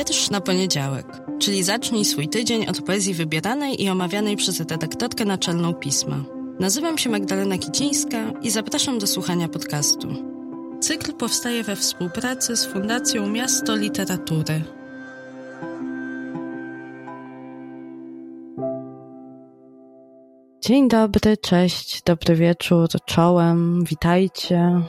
Wiersz 0.00 0.30
na 0.30 0.40
poniedziałek, 0.40 1.06
czyli 1.38 1.62
zacznij 1.62 2.04
swój 2.04 2.28
tydzień 2.28 2.66
od 2.66 2.82
poezji 2.82 3.14
wybieranej 3.14 3.82
i 3.82 3.88
omawianej 3.88 4.36
przez 4.36 4.60
redaktorkę 4.60 5.24
naczelną 5.24 5.74
pisma. 5.74 6.24
Nazywam 6.60 6.98
się 6.98 7.10
Magdalena 7.10 7.58
Kicińska 7.58 8.32
i 8.42 8.50
zapraszam 8.50 8.98
do 8.98 9.06
słuchania 9.06 9.48
podcastu. 9.48 10.08
Cykl 10.80 11.12
powstaje 11.12 11.62
we 11.62 11.76
współpracy 11.76 12.56
z 12.56 12.66
Fundacją 12.66 13.28
Miasto 13.28 13.76
Literatury. 13.76 14.62
Dzień 20.60 20.88
dobry, 20.88 21.36
cześć, 21.36 22.02
dobry 22.02 22.34
wieczór, 22.34 22.88
czołem, 23.06 23.84
witajcie. 23.84 24.80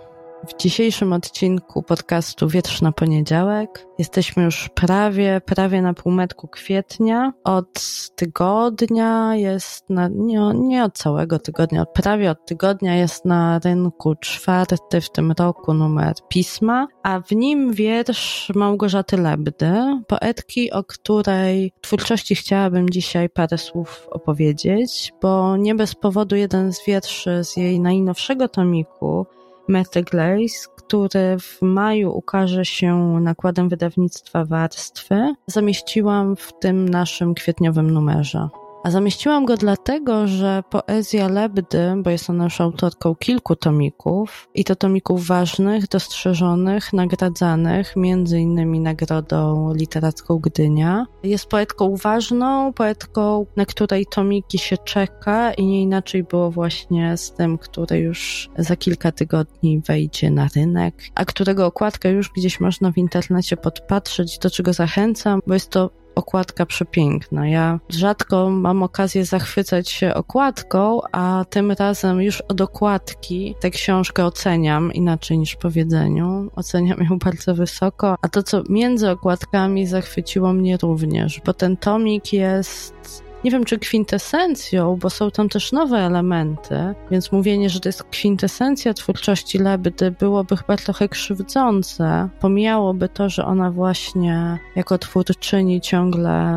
W 0.47 0.57
dzisiejszym 0.57 1.13
odcinku 1.13 1.83
podcastu 1.83 2.47
Wietrz 2.47 2.81
na 2.81 2.91
poniedziałek 2.91 3.87
jesteśmy 3.97 4.43
już 4.43 4.69
prawie, 4.69 5.41
prawie 5.45 5.81
na 5.81 5.93
półmetku 5.93 6.47
kwietnia. 6.47 7.33
Od 7.43 7.81
tygodnia 8.15 9.35
jest, 9.35 9.89
na, 9.89 10.07
nie, 10.07 10.51
nie 10.55 10.83
od 10.83 10.97
całego 10.97 11.39
tygodnia, 11.39 11.85
prawie 11.85 12.31
od 12.31 12.45
tygodnia 12.45 12.95
jest 12.95 13.25
na 13.25 13.59
rynku 13.59 14.15
czwarty 14.15 15.01
w 15.01 15.09
tym 15.09 15.31
roku 15.31 15.73
numer 15.73 16.13
pisma, 16.29 16.87
a 17.03 17.19
w 17.19 17.31
nim 17.31 17.73
wiersz 17.73 18.51
Małgorzaty 18.55 19.17
Lebdy, 19.17 19.73
poetki, 20.07 20.71
o 20.71 20.83
której 20.83 21.73
twórczości 21.81 22.35
chciałabym 22.35 22.89
dzisiaj 22.89 23.29
parę 23.29 23.57
słów 23.57 24.07
opowiedzieć, 24.11 25.13
bo 25.21 25.57
nie 25.57 25.75
bez 25.75 25.95
powodu 25.95 26.35
jeden 26.35 26.73
z 26.73 26.85
wierszy 26.85 27.43
z 27.43 27.57
jej 27.57 27.79
najnowszego 27.79 28.47
tomiku, 28.47 29.25
Method 29.67 30.05
Glaze, 30.05 30.67
który 30.75 31.37
w 31.39 31.61
maju 31.61 32.11
ukaże 32.11 32.65
się 32.65 32.95
nakładem 33.21 33.69
wydawnictwa 33.69 34.45
Warstwy, 34.45 35.33
zamieściłam 35.47 36.35
w 36.35 36.59
tym 36.59 36.89
naszym 36.89 37.33
kwietniowym 37.33 37.91
numerze. 37.91 38.49
A 38.83 38.91
zamieściłam 38.91 39.45
go 39.45 39.57
dlatego, 39.57 40.27
że 40.27 40.63
poezja 40.69 41.27
Lebdy, 41.27 41.93
bo 41.97 42.09
jest 42.09 42.29
ona 42.29 42.43
już 42.43 42.61
autorką 42.61 43.15
kilku 43.15 43.55
tomików, 43.55 44.49
i 44.53 44.63
to 44.63 44.75
tomików 44.75 45.27
ważnych, 45.27 45.87
dostrzeżonych, 45.87 46.93
nagradzanych, 46.93 47.95
między 47.95 48.39
innymi 48.39 48.79
Nagrodą 48.79 49.73
Literacką 49.73 50.39
Gdynia, 50.39 51.05
jest 51.23 51.45
poetką 51.45 51.95
ważną, 51.95 52.73
poetką, 52.73 53.45
na 53.55 53.65
której 53.65 54.05
tomiki 54.05 54.57
się 54.59 54.77
czeka 54.77 55.53
i 55.53 55.65
nie 55.65 55.81
inaczej 55.81 56.23
było 56.23 56.51
właśnie 56.51 57.17
z 57.17 57.31
tym, 57.31 57.57
który 57.57 57.97
już 57.97 58.49
za 58.57 58.75
kilka 58.75 59.11
tygodni 59.11 59.81
wejdzie 59.87 60.31
na 60.31 60.47
rynek, 60.55 61.03
a 61.15 61.25
którego 61.25 61.65
okładkę 61.65 62.09
już 62.09 62.29
gdzieś 62.29 62.59
można 62.59 62.91
w 62.91 62.97
internecie 62.97 63.57
podpatrzeć, 63.57 64.39
do 64.39 64.49
czego 64.49 64.73
zachęcam, 64.73 65.39
bo 65.47 65.53
jest 65.53 65.69
to 65.69 66.00
okładka 66.15 66.65
przepiękna. 66.65 67.47
Ja 67.47 67.79
rzadko 67.89 68.49
mam 68.49 68.83
okazję 68.83 69.25
zachwycać 69.25 69.89
się 69.89 70.13
okładką, 70.13 71.01
a 71.11 71.45
tym 71.49 71.71
razem 71.71 72.21
już 72.21 72.41
od 72.41 72.61
okładki 72.61 73.55
tę 73.59 73.69
książkę 73.69 74.25
oceniam 74.25 74.93
inaczej 74.93 75.37
niż 75.37 75.55
po 75.55 75.71
wiedzeniu. 75.71 76.51
Oceniam 76.55 77.03
ją 77.09 77.17
bardzo 77.25 77.55
wysoko, 77.55 78.15
a 78.21 78.29
to, 78.29 78.43
co 78.43 78.63
między 78.69 79.09
okładkami 79.09 79.87
zachwyciło 79.87 80.53
mnie 80.53 80.77
również, 80.77 81.41
bo 81.45 81.53
ten 81.53 81.77
tomik 81.77 82.33
jest 82.33 83.30
nie 83.43 83.51
wiem 83.51 83.65
czy 83.65 83.79
kwintesencją, 83.79 84.97
bo 85.01 85.09
są 85.09 85.31
tam 85.31 85.49
też 85.49 85.71
nowe 85.71 85.97
elementy, 85.97 86.75
więc 87.11 87.31
mówienie, 87.31 87.69
że 87.69 87.79
to 87.79 87.89
jest 87.89 88.03
kwintesencja 88.03 88.93
twórczości 88.93 89.57
Lebdy 89.57 90.11
byłoby 90.11 90.57
chyba 90.57 90.77
trochę 90.77 91.09
krzywdzące. 91.09 92.29
Pomijałoby 92.39 93.09
to, 93.09 93.29
że 93.29 93.45
ona 93.45 93.71
właśnie 93.71 94.59
jako 94.75 94.97
twórczyni 94.97 95.81
ciągle 95.81 96.53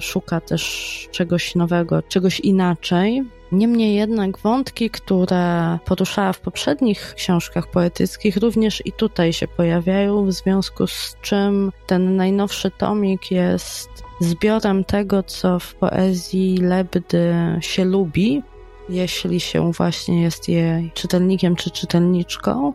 szuka 0.00 0.40
też 0.40 1.08
czegoś 1.12 1.54
nowego, 1.54 2.02
czegoś 2.02 2.40
inaczej. 2.40 3.24
Niemniej 3.52 3.94
jednak 3.94 4.38
wątki, 4.38 4.90
które 4.90 5.78
poruszała 5.84 6.32
w 6.32 6.40
poprzednich 6.40 7.14
książkach 7.14 7.70
poetyckich, 7.70 8.36
również 8.36 8.86
i 8.86 8.92
tutaj 8.92 9.32
się 9.32 9.48
pojawiają, 9.48 10.26
w 10.26 10.32
związku 10.32 10.86
z 10.86 11.16
czym 11.22 11.72
ten 11.86 12.16
najnowszy 12.16 12.70
tomik 12.70 13.30
jest 13.30 13.90
zbiorem 14.20 14.84
tego, 14.84 15.22
co 15.22 15.58
w 15.58 15.74
poezji 15.74 16.56
Lebdy 16.56 17.34
się 17.60 17.84
lubi, 17.84 18.42
jeśli 18.88 19.40
się 19.40 19.72
właśnie 19.72 20.22
jest 20.22 20.48
jej 20.48 20.90
czytelnikiem 20.94 21.56
czy 21.56 21.70
czytelniczką. 21.70 22.72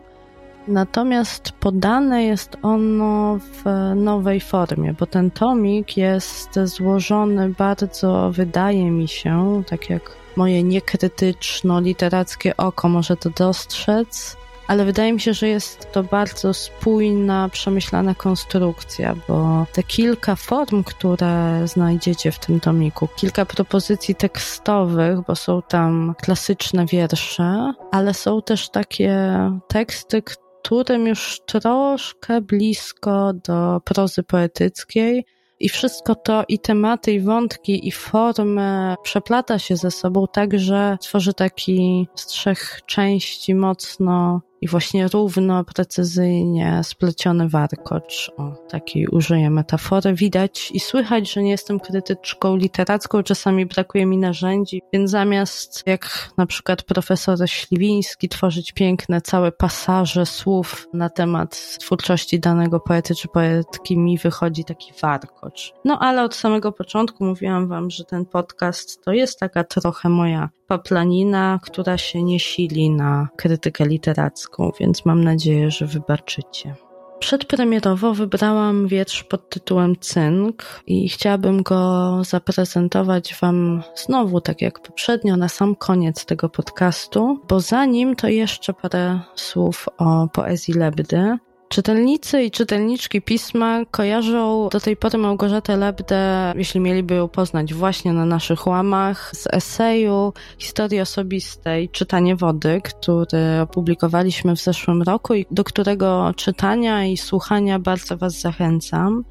Natomiast 0.68 1.52
podane 1.52 2.24
jest 2.24 2.56
ono 2.62 3.38
w 3.38 3.92
nowej 3.96 4.40
formie, 4.40 4.94
bo 4.98 5.06
ten 5.06 5.30
tomik 5.30 5.96
jest 5.96 6.58
złożony 6.64 7.48
bardzo, 7.58 8.30
wydaje 8.32 8.90
mi 8.90 9.08
się, 9.08 9.62
tak 9.66 9.90
jak 9.90 10.23
moje 10.36 10.62
niekrytyczno-literackie 10.62 12.56
oko 12.56 12.88
może 12.88 13.16
to 13.16 13.30
dostrzec, 13.30 14.36
ale 14.66 14.84
wydaje 14.84 15.12
mi 15.12 15.20
się, 15.20 15.34
że 15.34 15.48
jest 15.48 15.92
to 15.92 16.02
bardzo 16.02 16.54
spójna, 16.54 17.48
przemyślana 17.52 18.14
konstrukcja, 18.14 19.14
bo 19.28 19.66
te 19.72 19.82
kilka 19.82 20.36
form, 20.36 20.84
które 20.84 21.62
znajdziecie 21.64 22.32
w 22.32 22.38
tym 22.38 22.60
tomiku, 22.60 23.08
kilka 23.16 23.44
propozycji 23.44 24.14
tekstowych, 24.14 25.20
bo 25.26 25.36
są 25.36 25.62
tam 25.62 26.14
klasyczne 26.22 26.86
wiersze, 26.86 27.72
ale 27.92 28.14
są 28.14 28.42
też 28.42 28.70
takie 28.70 29.28
teksty, 29.68 30.22
którym 30.22 31.06
już 31.06 31.40
troszkę 31.46 32.40
blisko 32.40 33.32
do 33.32 33.80
prozy 33.84 34.22
poetyckiej, 34.22 35.24
i 35.60 35.68
wszystko 35.68 36.14
to, 36.14 36.44
i 36.48 36.58
tematy, 36.58 37.12
i 37.12 37.20
wątki, 37.20 37.88
i 37.88 37.92
formy 37.92 38.94
przeplata 39.02 39.58
się 39.58 39.76
ze 39.76 39.90
sobą 39.90 40.26
tak, 40.32 40.58
że 40.58 40.98
tworzy 41.00 41.34
taki 41.34 42.08
z 42.14 42.26
trzech 42.26 42.80
części 42.86 43.54
mocno 43.54 44.40
i 44.64 44.68
właśnie 44.68 45.08
równo, 45.08 45.64
precyzyjnie 45.64 46.80
spleciony 46.82 47.48
warkocz. 47.48 48.30
O, 48.36 48.50
takiej 48.68 49.06
użyję 49.06 49.50
metafory. 49.50 50.14
Widać 50.14 50.70
i 50.74 50.80
słychać, 50.80 51.32
że 51.32 51.42
nie 51.42 51.50
jestem 51.50 51.80
krytyczką 51.80 52.56
literacką, 52.56 53.22
czasami 53.22 53.66
brakuje 53.66 54.06
mi 54.06 54.18
narzędzi, 54.18 54.82
więc 54.92 55.10
zamiast 55.10 55.82
jak 55.86 56.30
na 56.36 56.46
przykład 56.46 56.82
profesor 56.82 57.48
Śliwiński 57.50 58.28
tworzyć 58.28 58.72
piękne 58.72 59.20
całe 59.20 59.52
pasaże 59.52 60.26
słów 60.26 60.88
na 60.92 61.10
temat 61.10 61.78
twórczości 61.78 62.40
danego 62.40 62.80
poety 62.80 63.14
czy 63.14 63.28
poetki, 63.28 63.98
mi 63.98 64.18
wychodzi 64.18 64.64
taki 64.64 64.92
warkocz. 65.02 65.72
No 65.84 65.98
ale 65.98 66.22
od 66.22 66.34
samego 66.34 66.72
początku 66.72 67.24
mówiłam 67.24 67.68
wam, 67.68 67.90
że 67.90 68.04
ten 68.04 68.24
podcast 68.24 69.04
to 69.04 69.12
jest 69.12 69.38
taka 69.38 69.64
trochę 69.64 70.08
moja 70.08 70.48
paplanina, 70.66 71.58
która 71.62 71.98
się 71.98 72.22
nie 72.22 72.40
sili 72.40 72.90
na 72.90 73.28
krytykę 73.36 73.86
literacką, 73.86 74.70
więc 74.80 75.04
mam 75.04 75.24
nadzieję, 75.24 75.70
że 75.70 75.86
wybaczycie. 75.86 76.74
Przedpremierowo 77.18 78.14
wybrałam 78.14 78.88
wiersz 78.88 79.24
pod 79.24 79.50
tytułem 79.50 79.96
Cynk 80.00 80.82
i 80.86 81.08
chciałabym 81.08 81.62
go 81.62 82.20
zaprezentować 82.24 83.36
Wam 83.40 83.82
znowu, 83.94 84.40
tak 84.40 84.62
jak 84.62 84.80
poprzednio, 84.80 85.36
na 85.36 85.48
sam 85.48 85.74
koniec 85.74 86.24
tego 86.24 86.48
podcastu, 86.48 87.40
bo 87.48 87.60
zanim 87.60 88.16
to 88.16 88.28
jeszcze 88.28 88.74
parę 88.74 89.20
słów 89.34 89.88
o 89.98 90.28
poezji 90.32 90.74
Lebdy. 90.74 91.38
Czytelnicy 91.74 92.42
i 92.42 92.50
czytelniczki 92.50 93.22
pisma 93.22 93.84
kojarzą 93.90 94.68
do 94.72 94.80
tej 94.80 94.96
pory 94.96 95.18
Małgorzatę 95.18 95.76
Lebdę, 95.76 96.52
jeśli 96.56 96.80
mieliby 96.80 97.14
ją 97.14 97.28
poznać 97.28 97.74
właśnie 97.74 98.12
na 98.12 98.24
naszych 98.24 98.66
łamach, 98.66 99.30
z 99.36 99.46
eseju 99.52 100.32
historii 100.58 101.00
osobistej 101.00 101.88
Czytanie 101.88 102.36
wody, 102.36 102.80
który 102.84 103.60
opublikowaliśmy 103.62 104.56
w 104.56 104.60
zeszłym 104.60 105.02
roku 105.02 105.34
i 105.34 105.46
do 105.50 105.64
którego 105.64 106.34
czytania 106.36 107.04
i 107.04 107.16
słuchania 107.16 107.78
bardzo 107.78 108.16
Was 108.16 108.40
zachęcam. 108.40 109.24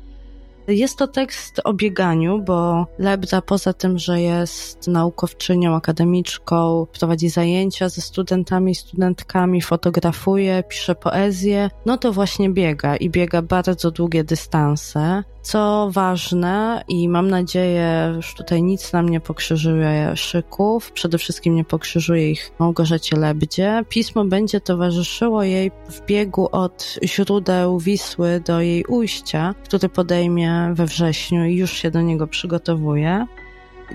Jest 0.67 0.97
to 0.97 1.07
tekst 1.07 1.61
o 1.63 1.73
bieganiu, 1.73 2.41
bo 2.41 2.87
Lebda 2.99 3.41
poza 3.41 3.73
tym, 3.73 3.99
że 3.99 4.21
jest 4.21 4.87
naukowczynią 4.87 5.75
akademiczką, 5.75 6.87
prowadzi 6.99 7.29
zajęcia 7.29 7.89
ze 7.89 8.01
studentami 8.01 8.71
i 8.71 8.75
studentkami, 8.75 9.61
fotografuje, 9.61 10.63
pisze 10.69 10.95
poezję, 10.95 11.69
no 11.85 11.97
to 11.97 12.13
właśnie 12.13 12.49
biega 12.49 12.95
i 12.95 13.09
biega 13.09 13.41
bardzo 13.41 13.91
długie 13.91 14.23
dystanse. 14.23 15.23
Co 15.41 15.89
ważne 15.91 16.83
i 16.87 17.09
mam 17.09 17.29
nadzieję, 17.29 18.13
już 18.15 18.33
tutaj 18.35 18.63
nic 18.63 18.93
nam 18.93 19.09
nie 19.09 19.19
pokrzyżuje 19.19 20.11
szyków, 20.15 20.91
przede 20.91 21.17
wszystkim 21.17 21.55
nie 21.55 21.63
pokrzyżuje 21.63 22.31
ich 22.31 22.51
Małgorzacie 22.59 23.17
Lebdzie. 23.17 23.83
Pismo 23.89 24.25
będzie 24.25 24.61
towarzyszyło 24.61 25.43
jej 25.43 25.71
w 25.89 26.05
biegu 26.05 26.49
od 26.51 26.99
źródeł 27.03 27.79
Wisły 27.79 28.39
do 28.39 28.61
jej 28.61 28.85
ujścia, 28.85 29.55
który 29.63 29.89
podejmie 29.89 30.52
we 30.73 30.85
wrześniu 30.85 31.45
i 31.45 31.55
już 31.55 31.71
się 31.71 31.91
do 31.91 32.01
niego 32.01 32.27
przygotowuje. 32.27 33.25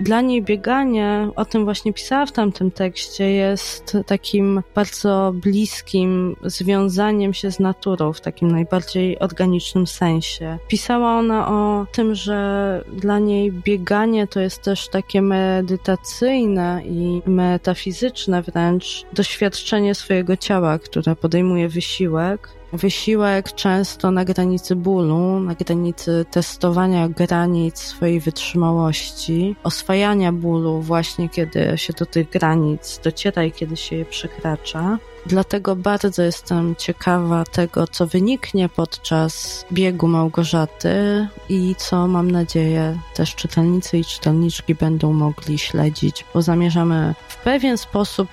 Dla 0.01 0.21
niej 0.21 0.41
bieganie, 0.41 1.29
o 1.35 1.45
tym 1.45 1.63
właśnie 1.65 1.93
pisała 1.93 2.25
w 2.25 2.31
tamtym 2.31 2.71
tekście, 2.71 3.31
jest 3.31 3.97
takim 4.05 4.63
bardzo 4.75 5.31
bliskim 5.35 6.35
związaniem 6.43 7.33
się 7.33 7.51
z 7.51 7.59
naturą 7.59 8.13
w 8.13 8.21
takim 8.21 8.51
najbardziej 8.51 9.19
organicznym 9.19 9.87
sensie. 9.87 10.57
Pisała 10.67 11.17
ona 11.17 11.47
o 11.47 11.85
tym, 11.91 12.15
że 12.15 12.83
dla 12.93 13.19
niej 13.19 13.51
bieganie 13.51 14.27
to 14.27 14.39
jest 14.39 14.61
też 14.61 14.89
takie 14.89 15.21
medytacyjne 15.21 16.81
i 16.85 17.21
metafizyczne 17.25 18.41
wręcz 18.41 19.05
doświadczenie 19.13 19.95
swojego 19.95 20.37
ciała, 20.37 20.79
które 20.79 21.15
podejmuje 21.15 21.69
wysiłek 21.69 22.58
Wysiłek 22.73 23.53
często 23.53 24.11
na 24.11 24.25
granicy 24.25 24.75
bólu, 24.75 25.39
na 25.39 25.55
granicy 25.55 26.25
testowania 26.31 27.09
granic 27.09 27.79
swojej 27.79 28.19
wytrzymałości, 28.19 29.55
oswajania 29.63 30.31
bólu 30.31 30.81
właśnie 30.81 31.29
kiedy 31.29 31.73
się 31.75 31.93
do 31.93 32.05
tych 32.05 32.29
granic 32.29 32.99
dociera 33.03 33.43
i 33.43 33.51
kiedy 33.51 33.77
się 33.77 33.95
je 33.95 34.05
przekracza. 34.05 34.97
Dlatego 35.29 35.75
bardzo 35.75 36.23
jestem 36.23 36.75
ciekawa 36.75 37.43
tego, 37.45 37.87
co 37.87 38.07
wyniknie 38.07 38.69
podczas 38.69 39.65
biegu 39.71 40.07
Małgorzaty 40.07 41.27
i 41.49 41.75
co 41.77 42.07
mam 42.07 42.31
nadzieję 42.31 42.99
też 43.15 43.35
czytelnicy 43.35 43.97
i 43.97 44.05
czytelniczki 44.05 44.75
będą 44.75 45.13
mogli 45.13 45.59
śledzić, 45.59 46.25
bo 46.33 46.41
zamierzamy 46.41 47.15
w 47.27 47.43
pewien 47.43 47.77
sposób 47.77 48.29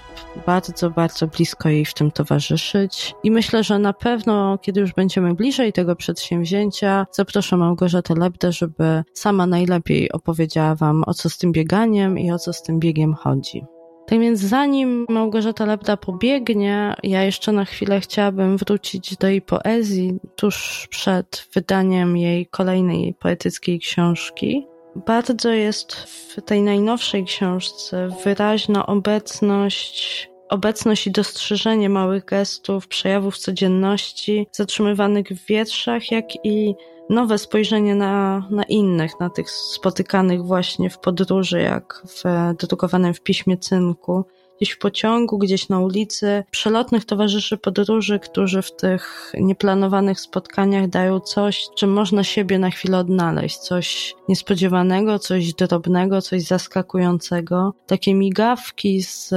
bardzo, 0.47 0.91
bardzo 0.91 1.27
blisko 1.27 1.69
jej 1.69 1.85
w 1.85 1.95
tym 1.95 2.11
towarzyszyć. 2.11 3.15
I 3.23 3.31
myślę, 3.31 3.65
że 3.65 3.79
na 3.79 3.93
pewno, 3.93 4.59
kiedy 4.59 4.81
już 4.81 4.93
będziemy 4.93 5.35
bliżej 5.35 5.73
tego 5.73 5.97
przedsięwzięcia, 5.97 7.07
zaproszę 7.13 7.57
Małgorzatę 7.57 8.15
Lebdę, 8.15 8.53
żeby 8.53 9.05
sama 9.15 9.47
najlepiej 9.47 10.13
opowiedziała 10.13 10.75
Wam, 10.75 11.05
o 11.07 11.15
co 11.15 11.31
z 11.31 11.39
tym 11.39 11.53
bieganiem 11.53 12.19
i 12.19 12.33
o 12.33 12.39
co 12.39 12.53
z 12.53 12.63
tym 12.63 12.79
biegiem 12.79 13.15
chodzi. 13.15 13.76
Tak 14.07 14.21
więc 14.21 14.41
zanim 14.41 15.07
Małgorzata 15.09 15.65
Lebda 15.67 15.97
pobiegnie, 15.97 16.95
ja 17.03 17.23
jeszcze 17.23 17.53
na 17.53 17.65
chwilę 17.65 18.01
chciałabym 18.01 18.57
wrócić 18.57 19.17
do 19.17 19.29
jej 19.29 19.43
poezji 19.43 20.19
tuż 20.37 20.87
przed 20.91 21.49
wydaniem 21.55 22.17
jej 22.17 22.47
kolejnej 22.47 23.15
poetyckiej 23.15 23.79
książki. 23.79 24.67
Bardzo 25.07 25.51
jest 25.51 25.95
w 25.95 26.43
tej 26.43 26.63
najnowszej 26.63 27.25
książce 27.25 28.09
wyraźna 28.25 28.87
obecność 28.87 30.31
obecność 30.49 31.07
i 31.07 31.11
dostrzeżenie 31.11 31.89
małych 31.89 32.25
gestów, 32.25 32.89
przejawów 32.89 33.39
codzienności, 33.39 34.47
zatrzymywanych 34.53 35.27
w 35.29 35.47
wierszach, 35.47 36.11
jak 36.11 36.25
i 36.45 36.75
nowe 37.11 37.39
spojrzenie 37.39 37.95
na, 37.95 38.47
na 38.51 38.63
innych, 38.63 39.21
na 39.21 39.31
tych 39.31 39.51
spotykanych 39.51 40.45
właśnie 40.45 40.91
w 40.91 40.99
podróży, 40.99 41.61
jak 41.61 42.03
w 42.07 42.23
drukowanym 42.59 43.15
w 43.15 43.23
piśmie 43.23 43.57
cynku 43.59 44.25
gdzieś 44.57 44.71
w 44.71 44.79
pociągu, 44.79 45.39
gdzieś 45.39 45.69
na 45.69 45.81
ulicy, 45.81 46.45
przelotnych 46.51 47.05
towarzyszy 47.05 47.57
podróży, 47.57 48.19
którzy 48.19 48.63
w 48.63 48.77
tych 48.77 49.33
nieplanowanych 49.39 50.21
spotkaniach 50.21 50.89
dają 50.89 51.21
coś, 51.21 51.67
czym 51.77 51.93
można 51.93 52.25
siebie 52.25 52.59
na 52.59 52.71
chwilę 52.71 52.99
odnaleźć, 52.99 53.59
coś 53.59 54.15
niespodziewanego, 54.29 55.19
coś 55.19 55.55
drobnego, 55.55 56.23
coś 56.23 56.43
zaskakującego. 56.43 57.75
Takie 57.87 58.15
migawki 58.15 59.03
z, 59.03 59.29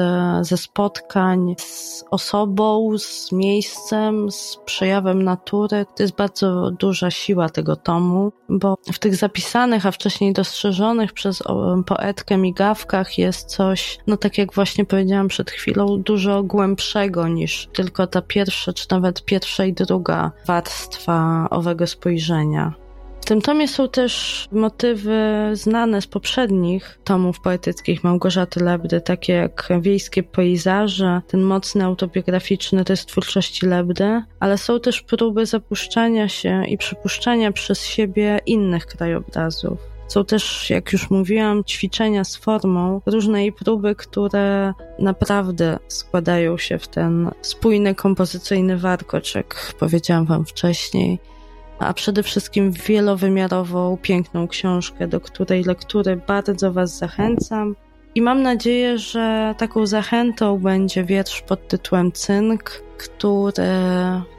ze 0.41 0.57
spotkań 0.57 1.55
z 1.57 2.03
osobą, 2.11 2.97
z 2.97 3.31
miejscem, 3.31 4.31
z 4.31 4.57
przejawem 4.65 5.23
natury. 5.23 5.85
To 5.95 6.03
jest 6.03 6.15
bardzo 6.15 6.71
duża 6.71 7.11
siła 7.11 7.49
tego 7.49 7.75
tomu, 7.75 8.31
bo 8.49 8.77
w 8.93 8.99
tych 8.99 9.15
zapisanych, 9.15 9.85
a 9.85 9.91
wcześniej 9.91 10.33
dostrzeżonych 10.33 11.13
przez 11.13 11.43
poetkę 11.85 12.37
migawkach 12.37 13.17
jest 13.17 13.49
coś, 13.49 13.99
no 14.07 14.17
tak 14.17 14.37
jak 14.37 14.53
właśnie 14.53 14.85
powiedziałem, 14.85 15.08
powiedziałam 15.09 15.27
przed 15.27 15.51
chwilą, 15.51 16.01
dużo 16.01 16.43
głębszego 16.43 17.27
niż 17.27 17.67
tylko 17.73 18.07
ta 18.07 18.21
pierwsza, 18.21 18.73
czy 18.73 18.87
nawet 18.91 19.25
pierwsza 19.25 19.65
i 19.65 19.73
druga 19.73 20.31
warstwa 20.45 21.47
owego 21.49 21.87
spojrzenia. 21.87 22.73
W 23.21 23.25
tym 23.25 23.41
tomie 23.41 23.67
są 23.67 23.89
też 23.89 24.47
motywy 24.51 25.19
znane 25.53 26.01
z 26.01 26.07
poprzednich 26.07 26.99
tomów 27.03 27.41
poetyckich 27.41 28.03
Małgorzaty 28.03 28.63
Lebdy, 28.63 29.01
takie 29.01 29.33
jak 29.33 29.69
wiejskie 29.81 30.23
pejzaże, 30.23 31.21
ten 31.27 31.41
mocny 31.41 31.85
autobiograficzny 31.85 32.85
test 32.85 33.07
twórczości 33.07 33.65
Lebdy, 33.65 34.23
ale 34.39 34.57
są 34.57 34.79
też 34.79 35.01
próby 35.01 35.45
zapuszczania 35.45 36.27
się 36.27 36.63
i 36.67 36.77
przypuszczania 36.77 37.51
przez 37.51 37.85
siebie 37.85 38.39
innych 38.45 38.85
krajobrazów. 38.85 39.98
Są 40.09 40.25
też, 40.25 40.69
jak 40.69 40.93
już 40.93 41.09
mówiłam, 41.09 41.63
ćwiczenia 41.63 42.23
z 42.23 42.35
formą, 42.35 43.01
różne 43.05 43.51
próby, 43.51 43.95
które 43.95 44.73
naprawdę 44.99 45.79
składają 45.87 46.57
się 46.57 46.79
w 46.79 46.87
ten 46.87 47.31
spójny, 47.41 47.95
kompozycyjny 47.95 48.77
warkocz, 48.77 49.35
jak 49.35 49.73
powiedziałam 49.79 50.25
wam 50.25 50.45
wcześniej 50.45 51.19
a 51.79 51.93
przede 51.93 52.23
wszystkim 52.23 52.71
wielowymiarową, 52.71 53.97
piękną 54.01 54.47
książkę, 54.47 55.07
do 55.07 55.21
której 55.21 55.63
lektury 55.63 56.21
bardzo 56.27 56.73
Was 56.73 56.97
zachęcam. 56.97 57.75
I 58.15 58.21
mam 58.21 58.41
nadzieję, 58.41 58.97
że 58.97 59.55
taką 59.57 59.87
zachętą 59.87 60.59
będzie 60.59 61.03
wiersz 61.03 61.41
pod 61.41 61.67
tytułem 61.67 62.11
Cynk, 62.11 62.83
który 62.97 63.63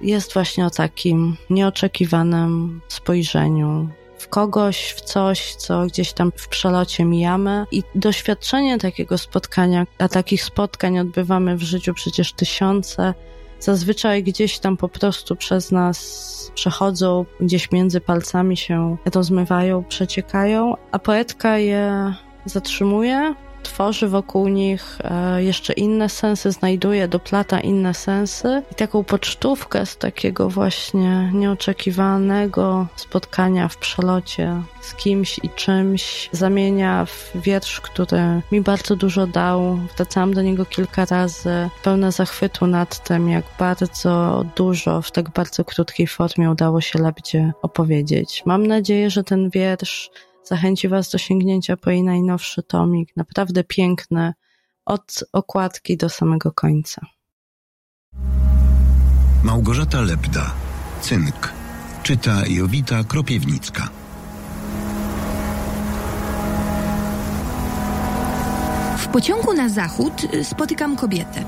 jest 0.03 0.35
właśnie 0.35 0.67
o 0.67 0.71
takim 0.71 1.37
nieoczekiwanym 1.51 2.81
spojrzeniu 2.89 3.89
w 4.21 4.29
kogoś, 4.29 4.95
w 4.97 5.01
coś, 5.01 5.55
co 5.55 5.87
gdzieś 5.87 6.13
tam 6.13 6.33
w 6.37 6.49
przelocie 6.49 7.05
mijamy. 7.05 7.67
I 7.73 7.83
doświadczenie 7.95 8.79
takiego 8.79 9.19
spotkania, 9.19 9.87
a 9.99 10.09
takich 10.09 10.45
spotkań 10.45 10.99
odbywamy 10.99 11.57
w 11.57 11.63
życiu 11.63 11.95
przecież 11.95 12.33
tysiące, 12.33 13.15
zazwyczaj 13.61 14.23
gdzieś 14.23 14.59
tam 14.59 14.77
po 14.77 14.89
prostu 14.89 15.37
przez 15.37 15.73
nas 15.73 16.51
przechodzą, 16.55 17.25
gdzieś 17.41 17.73
między 17.73 18.01
palcami 18.01 18.57
się 18.57 18.97
rozmywają, 19.15 19.85
przeciekają, 19.85 20.75
a 20.93 20.99
poetka 20.99 21.59
je 21.59 22.15
zatrzymuje, 22.45 23.35
tworzy 23.63 24.09
wokół 24.09 24.49
nich 24.49 24.99
e, 25.05 25.45
jeszcze 25.45 25.73
inne 25.73 26.09
sensy, 26.09 26.53
znajduje, 26.53 27.09
doplata 27.09 27.61
inne 27.61 27.95
sensy 27.95 28.63
i 28.73 28.75
taką 28.75 29.05
pocztówkę 29.05 29.87
z 29.87 29.97
takiego 29.97 30.49
właśnie 30.49 31.31
nieoczekiwanego 31.35 32.87
spotkania 32.97 33.69
w 33.69 33.77
przelocie 33.77 34.63
z 34.81 34.95
kimś 34.95 35.39
i 35.43 35.51
czymś 35.51 36.29
zamienia 36.33 37.05
w 37.05 37.31
wiersz, 37.35 37.81
który 37.81 38.43
mi 38.53 38.61
bardzo 38.61 38.97
dużo 38.97 39.27
dał. 39.27 39.79
Wracałam 39.97 40.35
do 40.35 40.43
niego 40.43 40.65
kilka 40.65 41.05
razy, 41.05 41.69
pełna 41.83 42.11
zachwytu 42.11 42.67
nad 42.67 43.05
tym, 43.05 43.29
jak 43.29 43.45
bardzo 43.59 44.45
dużo 44.57 45.03
w 45.03 45.11
tak 45.11 45.31
bardzo 45.31 45.65
krótkiej 45.65 46.07
formie 46.07 46.51
udało 46.51 46.81
się 46.81 46.99
Lebdzie 46.99 47.53
opowiedzieć. 47.63 48.43
Mam 48.47 48.67
nadzieję, 48.67 49.11
że 49.11 49.25
ten 49.25 49.51
wiersz 49.51 50.11
zachęci 50.45 50.89
Was 50.89 51.11
do 51.11 51.19
sięgnięcia 51.19 51.77
po 51.77 51.91
jej 51.91 52.03
najnowszy 52.03 52.63
tomik. 52.63 53.17
Naprawdę 53.17 53.65
piękny, 53.65 54.33
od 54.87 55.25
okładki 55.33 55.97
do 55.97 56.09
samego 56.09 56.53
końca. 56.53 57.07
Małgorzata 59.43 60.01
Lepda, 60.01 60.55
Cynk. 61.01 61.53
Czyta 62.03 62.47
Jowita 62.47 63.05
Kropiewnicka. 63.05 63.89
W 68.99 69.09
pociągu 69.09 69.53
na 69.55 69.69
zachód 69.69 70.13
spotykam 70.43 70.97
kobietę. 70.97 71.45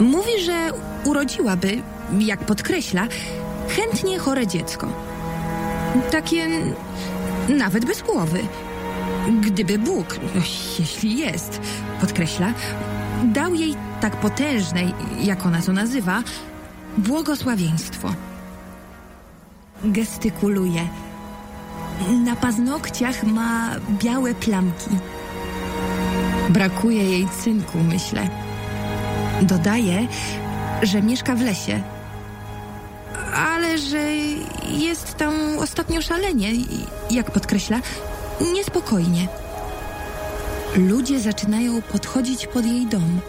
Mówi, 0.00 0.40
że 0.44 0.70
urodziłaby, 1.04 1.82
jak 2.18 2.40
podkreśla, 2.40 3.06
chętnie 3.68 4.18
chore 4.18 4.46
dziecko. 4.46 4.88
Takie 6.10 6.48
nawet 7.48 7.84
bez 7.84 8.02
głowy. 8.02 8.38
Gdyby 9.40 9.78
Bóg, 9.78 10.20
jeśli 10.78 11.18
jest, 11.18 11.60
podkreśla, 12.00 12.52
dał 13.24 13.54
jej 13.54 13.74
tak 14.00 14.16
potężne, 14.16 14.80
jak 15.20 15.46
ona 15.46 15.62
to 15.62 15.72
nazywa, 15.72 16.22
błogosławieństwo. 16.98 18.14
Gestykuluje. 19.84 20.88
Na 22.24 22.36
paznokciach 22.36 23.22
ma 23.22 23.70
białe 23.90 24.34
plamki. 24.34 24.90
Brakuje 26.50 27.04
jej 27.10 27.28
cynku, 27.28 27.78
myślę. 27.78 28.28
Dodaje, 29.42 30.06
że 30.82 31.02
mieszka 31.02 31.34
w 31.34 31.40
lesie 31.40 31.82
że 33.78 34.12
jest 34.68 35.14
tam 35.14 35.58
ostatnio 35.58 36.02
szalenie, 36.02 36.52
jak 37.10 37.30
podkreśla, 37.30 37.80
niespokojnie. 38.54 39.28
Ludzie 40.76 41.20
zaczynają 41.20 41.82
podchodzić 41.82 42.46
pod 42.46 42.66
jej 42.66 42.86
dom. 42.86 43.20